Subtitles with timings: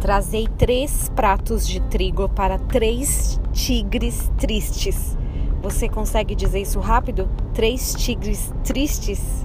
[0.00, 5.16] Trazei três pratos de trigo para três tigres tristes.
[5.62, 7.28] Você consegue dizer isso rápido?
[7.54, 9.42] Três tigres tristes.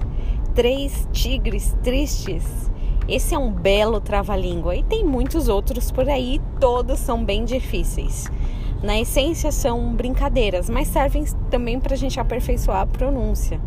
[0.54, 2.70] Três tigres tristes.
[3.08, 8.30] Esse é um belo trava-língua e tem muitos outros por aí, todos são bem difíceis.
[8.82, 13.60] Na essência são brincadeiras, mas servem também para a gente aperfeiçoar a pronúncia.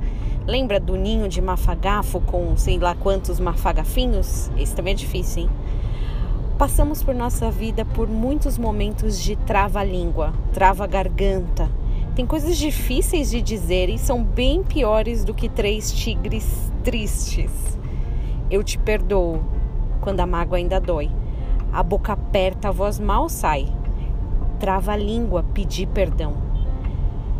[0.45, 4.51] Lembra do ninho de mafagafo com sei lá quantos mafagafinhos?
[4.57, 5.49] Esse também é difícil, hein?
[6.57, 11.69] Passamos por nossa vida por muitos momentos de trava-língua, trava-garganta.
[12.15, 17.51] Tem coisas difíceis de dizer e são bem piores do que três tigres tristes.
[18.49, 19.43] Eu te perdoo
[19.99, 21.11] quando a mágoa ainda dói.
[21.73, 23.67] A boca aperta, a voz mal sai.
[24.57, 26.37] Trava-língua, pedir perdão.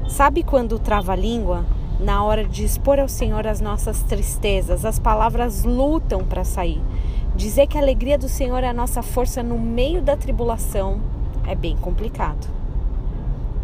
[0.09, 1.65] Sabe quando trava-língua?
[2.01, 6.81] Na hora de expor ao Senhor as nossas tristezas, as palavras lutam para sair.
[7.35, 11.01] Dizer que a alegria do Senhor é a nossa força no meio da tribulação
[11.45, 12.47] é bem complicado.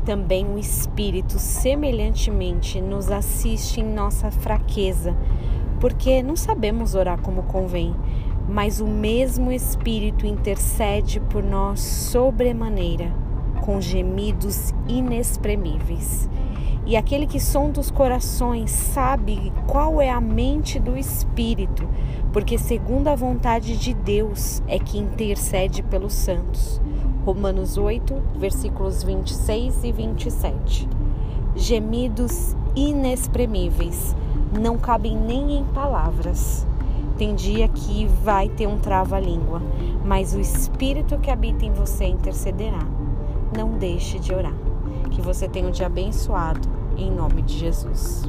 [0.06, 5.16] Também o Espírito, semelhantemente, nos assiste em nossa fraqueza,
[5.80, 7.96] porque não sabemos orar como convém,
[8.50, 13.10] mas o mesmo Espírito intercede por nós sobremaneira,
[13.62, 16.30] com gemidos inexprimíveis.
[16.86, 21.88] E aquele que sonda os corações sabe qual é a mente do Espírito,
[22.34, 26.82] porque segundo a vontade de Deus é que intercede pelos santos.
[27.24, 30.90] Romanos 8, versículos 26 e 27.
[31.56, 34.16] Gemidos inexprimíveis,
[34.60, 36.66] não cabem nem em palavras.
[37.18, 39.62] Tem dia que vai ter um trava-língua,
[40.04, 43.01] mas o Espírito que habita em você intercederá.
[43.56, 44.54] Não deixe de orar.
[45.12, 48.24] Que você tenha um dia abençoado, em nome de Jesus.